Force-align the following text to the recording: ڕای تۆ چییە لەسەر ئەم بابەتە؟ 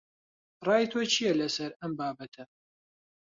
ڕای 0.67 0.83
تۆ 0.91 0.99
چییە 1.11 1.31
لەسەر 1.39 1.71
ئەم 1.79 1.91
بابەتە؟ 1.99 2.43